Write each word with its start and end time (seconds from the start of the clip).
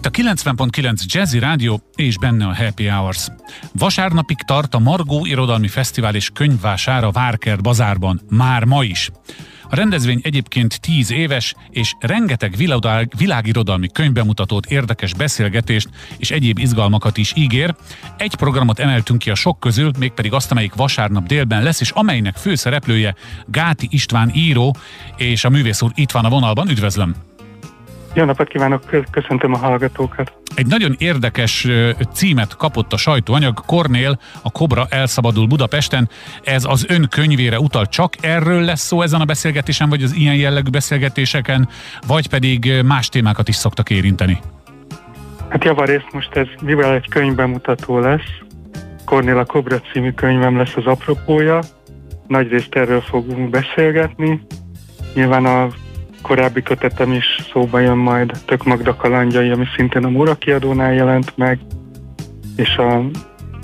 itt 0.00 0.06
a 0.06 0.42
90.9 0.42 1.04
Jazzy 1.06 1.38
Rádió 1.38 1.82
és 1.94 2.18
benne 2.18 2.46
a 2.46 2.54
Happy 2.54 2.88
Hours. 2.88 3.28
Vasárnapig 3.72 4.36
tart 4.36 4.74
a 4.74 4.78
Margó 4.78 5.26
Irodalmi 5.26 5.68
Fesztivál 5.68 6.14
és 6.14 6.30
könyvvására 6.34 7.10
Várkert 7.10 7.62
bazárban, 7.62 8.20
már 8.28 8.64
ma 8.64 8.84
is. 8.84 9.10
A 9.70 9.76
rendezvény 9.76 10.20
egyébként 10.22 10.80
10 10.80 11.10
éves, 11.10 11.54
és 11.70 11.94
rengeteg 11.98 12.56
világ, 12.56 13.12
világirodalmi 13.16 13.88
könyvbemutatót, 13.88 14.66
érdekes 14.66 15.14
beszélgetést 15.14 15.88
és 16.16 16.30
egyéb 16.30 16.58
izgalmakat 16.58 17.16
is 17.16 17.32
ígér. 17.36 17.74
Egy 18.16 18.34
programot 18.34 18.78
emeltünk 18.78 19.18
ki 19.18 19.30
a 19.30 19.34
sok 19.34 19.60
közül, 19.60 19.90
mégpedig 19.98 20.32
azt, 20.32 20.50
amelyik 20.50 20.74
vasárnap 20.74 21.26
délben 21.26 21.62
lesz, 21.62 21.80
és 21.80 21.90
amelynek 21.90 22.36
főszereplője 22.36 23.14
Gáti 23.46 23.88
István 23.90 24.30
író, 24.34 24.76
és 25.16 25.44
a 25.44 25.50
művész 25.50 25.82
úr 25.82 25.92
itt 25.94 26.10
van 26.10 26.24
a 26.24 26.28
vonalban. 26.28 26.68
Üdvözlöm! 26.68 27.29
Jó 28.14 28.24
napot 28.24 28.48
kívánok, 28.48 28.82
köszöntöm 29.10 29.54
a 29.54 29.56
hallgatókat. 29.56 30.32
Egy 30.54 30.66
nagyon 30.66 30.94
érdekes 30.98 31.66
címet 32.12 32.56
kapott 32.56 32.92
a 32.92 32.96
sajtóanyag, 32.96 33.60
Kornél, 33.66 34.18
a 34.42 34.50
Kobra 34.50 34.86
elszabadul 34.88 35.46
Budapesten. 35.46 36.08
Ez 36.42 36.64
az 36.64 36.86
ön 36.88 37.06
könyvére 37.10 37.58
utal, 37.58 37.86
csak 37.86 38.14
erről 38.20 38.62
lesz 38.62 38.80
szó 38.80 39.02
ezen 39.02 39.20
a 39.20 39.24
beszélgetésen, 39.24 39.88
vagy 39.88 40.02
az 40.02 40.14
ilyen 40.14 40.34
jellegű 40.34 40.70
beszélgetéseken, 40.70 41.68
vagy 42.06 42.28
pedig 42.28 42.72
más 42.84 43.08
témákat 43.08 43.48
is 43.48 43.54
szoktak 43.54 43.90
érinteni? 43.90 44.38
Hát 45.48 45.64
javarészt 45.64 46.12
most 46.12 46.36
ez, 46.36 46.46
mivel 46.62 46.94
egy 46.94 47.08
könyvbemutató 47.08 47.98
lesz, 47.98 48.40
Kornél 49.04 49.38
a 49.38 49.44
Kobra 49.44 49.80
című 49.92 50.10
könyvem 50.10 50.56
lesz 50.56 50.76
az 50.76 50.86
apropója, 50.86 51.60
nagyrészt 52.26 52.74
erről 52.74 53.00
fogunk 53.00 53.50
beszélgetni. 53.50 54.40
Nyilván 55.14 55.44
a 55.44 55.68
korábbi 56.22 56.62
kötetem 56.62 57.12
is 57.12 57.24
szóba 57.52 57.78
jön 57.78 57.96
majd, 57.96 58.32
Tök 58.44 58.64
Magda 58.64 58.96
kalandjai, 58.96 59.50
ami 59.50 59.64
szintén 59.76 60.04
a 60.04 60.08
Móra 60.08 60.34
kiadónál 60.34 60.92
jelent 60.92 61.32
meg, 61.36 61.58
és 62.56 62.76
a, 62.76 63.04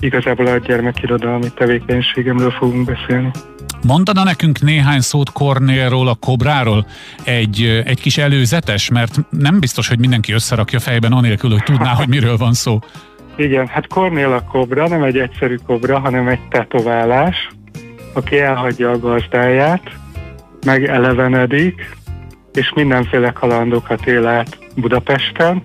igazából 0.01 0.46
a 0.46 0.59
gyermekirodalmi 0.59 1.48
tevékenységemről 1.54 2.51
fogunk 2.51 2.85
beszélni. 2.85 3.30
Mondana 3.87 4.24
nekünk 4.24 4.60
néhány 4.60 5.01
szót 5.01 5.32
Kornélról, 5.32 6.09
a 6.09 6.15
Kobráról? 6.15 6.87
Egy, 7.24 7.82
egy 7.85 8.01
kis 8.01 8.18
előzetes, 8.18 8.91
mert 8.91 9.18
nem 9.30 9.60
biztos, 9.60 9.88
hogy 9.88 9.98
mindenki 9.98 10.32
összerakja 10.32 10.80
fejben 10.80 11.13
anélkül, 11.13 11.51
hogy 11.51 11.63
tudná, 11.63 11.93
hogy 11.95 12.09
miről 12.09 12.37
van 12.37 12.52
szó. 12.52 12.79
Igen, 13.37 13.66
hát 13.66 13.87
Kornél 13.87 14.32
a 14.32 14.43
kobra 14.43 14.88
nem 14.88 15.02
egy 15.02 15.18
egyszerű 15.18 15.57
kobra, 15.66 15.98
hanem 15.98 16.29
egy 16.29 16.48
tetoválás, 16.48 17.48
aki 18.13 18.38
elhagyja 18.38 18.91
a 18.91 18.98
gazdáját, 18.98 19.82
megelevenedik, 20.65 21.96
és 22.57 22.73
mindenféle 22.74 23.30
kalandokat 23.30 24.07
él 24.07 24.26
át 24.26 24.59
Budapesten, 24.74 25.62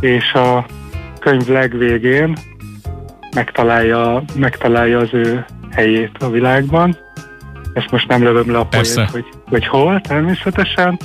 és 0.00 0.32
a 0.32 0.66
könyv 1.20 1.48
legvégén 1.48 2.36
megtalálja, 3.34 4.22
megtalálja 4.36 4.98
az 4.98 5.08
ő 5.12 5.44
helyét 5.70 6.16
a 6.18 6.30
világban. 6.30 6.96
Ezt 7.74 7.90
most 7.90 8.08
nem 8.08 8.22
lövöm 8.22 8.50
le 8.50 8.58
a 8.58 8.66
poét, 8.66 9.10
hogy, 9.10 9.26
hogy 9.48 9.66
hol, 9.66 10.00
természetesen. 10.00 10.98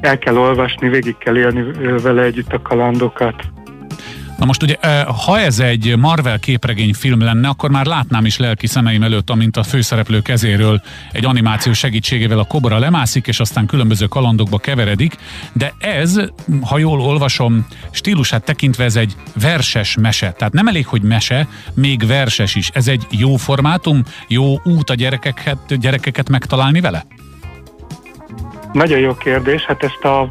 El 0.00 0.18
kell 0.18 0.36
olvasni, 0.36 0.88
végig 0.88 1.18
kell 1.18 1.36
élni 1.36 1.64
vele 2.02 2.22
együtt 2.22 2.52
a 2.52 2.62
kalandokat, 2.62 3.34
Na 4.38 4.44
most 4.44 4.62
ugye, 4.62 4.76
ha 5.24 5.38
ez 5.38 5.58
egy 5.58 5.96
Marvel 5.98 6.38
képregény 6.38 6.94
film 6.94 7.20
lenne, 7.20 7.48
akkor 7.48 7.70
már 7.70 7.86
látnám 7.86 8.24
is 8.24 8.38
lelki 8.38 8.66
szemeim 8.66 9.02
előtt, 9.02 9.30
amint 9.30 9.56
a 9.56 9.62
főszereplő 9.62 10.20
kezéről 10.20 10.82
egy 11.12 11.24
animáció 11.24 11.72
segítségével 11.72 12.38
a 12.38 12.44
kobra 12.44 12.78
lemászik, 12.78 13.26
és 13.26 13.40
aztán 13.40 13.66
különböző 13.66 14.06
kalandokba 14.06 14.58
keveredik, 14.58 15.16
de 15.52 15.72
ez, 15.78 16.20
ha 16.62 16.78
jól 16.78 17.00
olvasom, 17.00 17.66
stílusát 17.90 18.44
tekintve 18.44 18.84
ez 18.84 18.96
egy 18.96 19.12
verses 19.40 19.96
mese. 20.00 20.32
Tehát 20.32 20.52
nem 20.52 20.66
elég, 20.66 20.86
hogy 20.86 21.02
mese, 21.02 21.48
még 21.74 22.06
verses 22.06 22.54
is. 22.54 22.70
Ez 22.72 22.88
egy 22.88 23.06
jó 23.10 23.36
formátum, 23.36 24.02
jó 24.28 24.60
út 24.64 24.90
a 24.90 24.94
gyerekeket, 24.94 25.78
gyerekeket 25.78 26.28
megtalálni 26.28 26.80
vele? 26.80 27.06
Nagyon 28.72 28.98
jó 28.98 29.14
kérdés, 29.14 29.62
hát 29.62 29.82
ezt 29.82 30.04
a, 30.04 30.28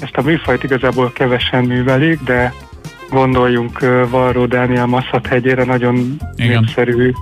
ezt 0.00 0.16
a 0.16 0.22
műfajt 0.22 0.62
igazából 0.62 1.12
kevesen 1.12 1.64
művelik, 1.64 2.20
de 2.20 2.52
Gondoljunk 3.10 3.78
Varró 4.10 4.46
Dániel 4.46 4.86
Masszat 4.86 5.26
hegyére, 5.26 5.64
nagyon 5.64 6.16
Igen. 6.36 6.60
népszerű 6.60 7.12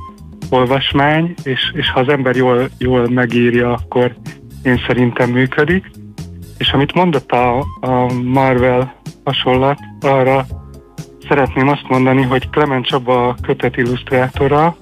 olvasmány, 0.51 1.35
és, 1.43 1.73
és 1.75 1.91
ha 1.91 2.01
az 2.01 2.09
ember 2.09 2.37
jól, 2.37 2.69
jól 2.79 3.09
megírja, 3.09 3.73
akkor 3.73 4.15
én 4.63 4.83
szerintem 4.87 5.31
működik. 5.31 5.91
És 6.59 6.71
amit 6.73 6.95
mondott 6.95 7.33
a, 7.33 7.59
a 7.81 8.13
Marvel 8.25 8.95
hasonlat, 9.25 9.79
arra 10.01 10.47
szeretném 11.29 11.69
azt 11.69 11.89
mondani, 11.89 12.23
hogy 12.23 12.49
Clement 12.51 12.87
Csaba 12.87 13.29
a 13.29 13.37
kötet 13.43 13.77
illusztrátora, 13.77 14.77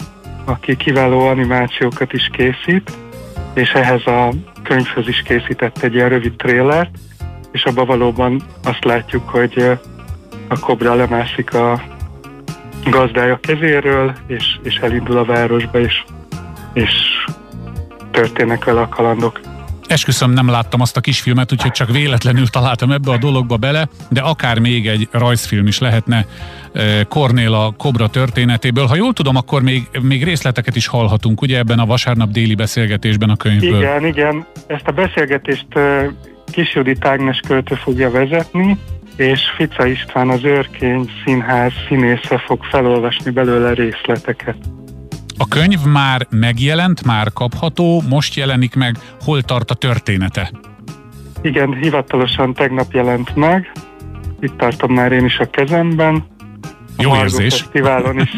aki 0.45 0.77
kiváló 0.77 1.21
animációkat 1.27 2.13
is 2.13 2.31
készít, 2.33 2.91
és 3.55 3.73
ehhez 3.73 4.07
a 4.07 4.33
könyvhöz 4.63 5.09
is 5.09 5.23
készített 5.23 5.83
egy 5.83 5.95
ilyen 5.95 6.09
rövid 6.09 6.37
trélert, 6.37 6.91
és 7.53 7.65
abban 7.65 7.87
valóban 7.87 8.43
azt 8.65 8.85
látjuk, 8.85 9.29
hogy 9.29 9.79
a 10.51 10.59
kobra 10.59 10.95
lemászik 10.95 11.55
a 11.55 11.83
gazdája 12.85 13.39
kezéről, 13.43 14.15
és, 14.27 14.59
és 14.63 14.75
elindul 14.77 15.19
a 15.19 15.25
városba, 15.25 15.81
és, 15.81 16.03
és 16.73 16.91
történnek 18.11 18.65
vele 18.65 18.81
a 18.81 18.89
kalandok. 18.89 19.41
Esküszöm, 19.87 20.31
nem 20.31 20.49
láttam 20.49 20.81
azt 20.81 20.97
a 20.97 21.01
kisfilmet, 21.01 21.53
úgyhogy 21.53 21.71
csak 21.71 21.91
véletlenül 21.91 22.47
találtam 22.47 22.91
ebbe 22.91 23.11
a 23.11 23.17
dologba 23.17 23.57
bele, 23.57 23.89
de 24.09 24.21
akár 24.21 24.59
még 24.59 24.89
egy 24.89 25.09
rajzfilm 25.11 25.67
is 25.67 25.79
lehetne 25.79 26.27
Kornél 27.09 27.55
a 27.55 27.75
Kobra 27.77 28.09
történetéből. 28.09 28.87
Ha 28.87 28.95
jól 28.95 29.13
tudom, 29.13 29.37
akkor 29.37 29.63
még, 29.63 29.89
még 30.03 30.25
részleteket 30.25 30.77
is 30.77 30.87
hallhatunk, 30.87 31.43
ugye 31.43 31.59
ebben 31.59 31.79
a 31.79 31.87
vasárnap 31.87 32.31
déli 32.31 32.55
beszélgetésben 32.55 33.31
a 33.31 33.37
könyvből. 33.37 33.81
Igen, 33.81 34.07
igen. 34.07 34.47
Ezt 34.67 34.87
a 34.87 34.93
beszélgetést 34.93 35.67
Kis 36.53 36.75
Judit 36.75 37.05
Ágnes 37.05 37.41
költő 37.47 37.75
fogja 37.75 38.11
vezetni, 38.11 38.79
és 39.21 39.41
Fica 39.57 39.87
István 39.87 40.29
az 40.29 40.45
Őrkény 40.45 41.11
Színház 41.25 41.73
színésze 41.89 42.39
fog 42.39 42.65
felolvasni 42.65 43.31
belőle 43.31 43.73
részleteket. 43.73 44.57
A 45.39 45.49
könyv 45.49 45.85
már 45.85 46.27
megjelent, 46.31 47.05
már 47.05 47.33
kapható, 47.33 48.03
most 48.09 48.35
jelenik 48.35 48.75
meg, 48.75 48.97
hol 49.25 49.43
tart 49.43 49.71
a 49.71 49.75
története? 49.75 50.51
Igen, 51.43 51.75
hivatalosan 51.75 52.55
tegnap 52.55 52.93
jelent 52.93 53.37
meg, 53.37 53.73
itt 54.41 54.57
tartom 54.57 54.93
már 54.93 55.13
én 55.13 55.25
is 55.25 55.39
a 55.39 55.51
kezemben. 55.51 56.25
A 56.97 57.03
Jó 57.03 57.09
Margo 57.09 57.25
érzés. 57.25 57.61
Fesztiválon 57.61 58.19
is, 58.19 58.31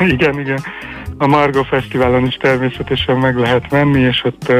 igen, 0.14 0.40
igen. 0.40 0.58
A 1.18 1.26
Margo 1.26 1.62
Fesztiválon 1.62 2.26
is 2.26 2.34
természetesen 2.34 3.16
meg 3.16 3.36
lehet 3.36 3.68
venni, 3.68 4.00
és 4.00 4.24
ott 4.24 4.52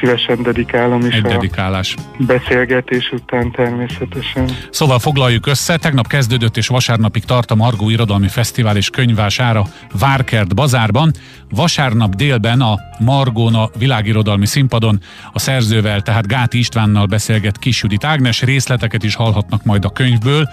szívesen 0.00 0.42
dedikálom 0.42 1.00
is 1.00 1.14
Egy 1.14 1.24
a 1.24 1.28
dedikálás. 1.28 1.94
beszélgetés 2.18 3.10
után 3.12 3.50
természetesen. 3.50 4.48
Szóval 4.70 4.98
foglaljuk 4.98 5.46
össze, 5.46 5.76
tegnap 5.76 6.06
kezdődött 6.06 6.56
és 6.56 6.66
vasárnapig 6.66 7.24
tart 7.24 7.50
a 7.50 7.54
Margó 7.54 7.90
Irodalmi 7.90 8.28
Fesztivál 8.28 8.76
és 8.76 8.90
könyvására 8.90 9.64
Várkert 9.98 10.54
bazárban. 10.54 11.12
Vasárnap 11.50 12.14
délben 12.14 12.60
a 12.60 12.78
Margóna 12.98 13.70
világirodalmi 13.78 14.46
színpadon 14.46 15.00
a 15.32 15.38
szerzővel, 15.38 16.00
tehát 16.00 16.26
Gáti 16.26 16.58
Istvánnal 16.58 17.06
beszélget 17.06 17.58
Kis 17.58 17.82
Judit 17.82 18.04
Ágnes, 18.04 18.42
részleteket 18.42 19.02
is 19.02 19.14
hallhatnak 19.14 19.64
majd 19.64 19.84
a 19.84 19.90
könyvből 19.90 20.48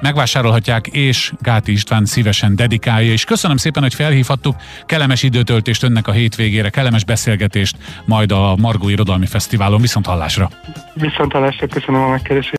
megvásárolhatják, 0.00 0.86
és 0.86 1.32
Gáti 1.40 1.72
István 1.72 2.04
szívesen 2.04 2.56
dedikálja. 2.56 3.12
És 3.12 3.24
köszönöm 3.24 3.56
szépen, 3.56 3.82
hogy 3.82 3.94
felhívhattuk. 3.94 4.56
Kellemes 4.86 5.22
időtöltést 5.22 5.82
önnek 5.82 6.08
a 6.08 6.12
hétvégére, 6.12 6.68
kellemes 6.68 7.04
beszélgetést 7.04 7.76
majd 8.04 8.32
a 8.32 8.56
Margó 8.56 8.88
Irodalmi 8.88 9.26
Fesztiválon. 9.26 9.80
Viszont 9.80 10.06
hallásra! 10.06 10.50
Viszont 10.94 11.32
hallásra, 11.32 11.66
köszönöm 11.66 12.02
a 12.02 12.08
megkeresést. 12.08 12.54